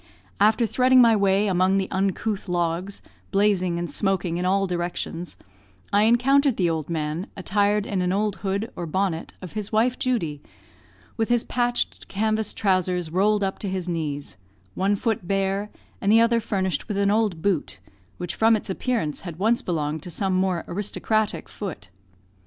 After 0.39 0.65
threading 0.65 0.99
my 0.99 1.15
way 1.15 1.45
among 1.45 1.77
the 1.77 1.87
uncouth 1.91 2.49
logs, 2.49 3.03
blazing 3.29 3.77
and 3.77 3.87
smoking 3.87 4.37
in 4.37 4.45
all 4.45 4.65
directions, 4.65 5.37
I 5.93 6.05
encountered 6.05 6.57
the 6.57 6.71
old 6.71 6.89
man, 6.89 7.27
attired 7.37 7.85
in 7.85 8.01
an 8.01 8.11
old 8.11 8.37
hood, 8.37 8.71
or 8.75 8.87
bonnet, 8.87 9.35
of 9.43 9.51
his 9.53 9.71
wife 9.71 9.99
Judy, 9.99 10.41
with 11.17 11.29
his 11.29 11.43
patched 11.43 12.07
canvas 12.07 12.51
trousers 12.51 13.11
rolled 13.11 13.43
up 13.43 13.59
to 13.59 13.69
his 13.69 13.87
knees; 13.87 14.37
one 14.73 14.95
foot 14.95 15.27
bare, 15.27 15.69
and 16.01 16.11
the 16.11 16.19
other 16.19 16.39
furnished 16.39 16.87
with 16.87 16.97
an 16.97 17.11
old 17.11 17.43
boot, 17.43 17.77
which 18.17 18.33
from 18.33 18.55
its 18.55 18.71
appearance 18.71 19.21
had 19.21 19.37
once 19.37 19.61
belonged 19.61 20.01
to 20.01 20.09
some 20.09 20.33
more 20.33 20.65
aristocratic 20.67 21.47
foot. 21.47 21.89